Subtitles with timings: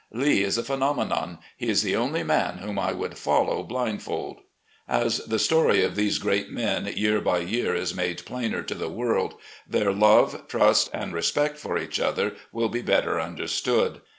[0.11, 1.37] Lee is a phenomenon.
[1.55, 4.39] He is the only man whom I would follow blindfold."
[4.87, 8.89] As the story of these great men year by year is made plainer to the
[8.89, 9.35] world,
[9.67, 14.01] their love, trust, and respect for each other will be better understood.